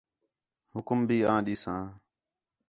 [0.73, 1.83] حُکم بھی آں ݙیساں